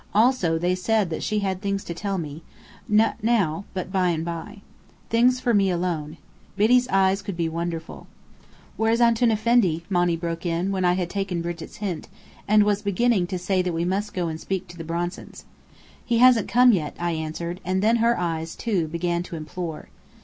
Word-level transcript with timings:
Also 0.15 0.57
they 0.57 0.73
said 0.73 1.11
that 1.11 1.21
she 1.21 1.37
had 1.41 1.61
things 1.61 1.83
to 1.83 1.93
tell 1.93 2.17
me 2.17 2.41
not 2.89 3.23
now 3.23 3.65
but 3.75 3.91
by 3.91 4.09
and 4.09 4.25
by. 4.25 4.63
Things 5.11 5.39
for 5.39 5.53
me 5.53 5.69
alone. 5.69 6.17
Biddy's 6.55 6.87
eyes 6.87 7.21
could 7.21 7.37
be 7.37 7.47
wonderful. 7.47 8.07
"Where's 8.77 8.99
Antoun 8.99 9.29
Effendi?" 9.29 9.83
Monny 9.91 10.15
broke 10.15 10.43
in, 10.43 10.71
when 10.71 10.83
I 10.85 10.93
had 10.93 11.11
taken 11.11 11.43
Brigit's 11.43 11.75
hint, 11.75 12.07
and 12.47 12.63
was 12.63 12.81
beginning 12.81 13.27
to 13.27 13.37
say 13.37 13.61
that 13.61 13.73
we 13.73 13.85
must 13.85 14.15
go 14.15 14.27
and 14.27 14.41
speak 14.41 14.67
to 14.69 14.77
the 14.79 14.83
Bronsons. 14.83 15.45
"He 16.03 16.17
hasn't 16.17 16.47
come 16.47 16.71
yet," 16.71 16.97
I 16.99 17.11
answered; 17.11 17.61
and 17.63 17.83
then 17.83 17.97
her 17.97 18.17
eyes, 18.19 18.55
too, 18.55 18.87
began 18.87 19.21
to 19.21 19.35
implore. 19.35 19.89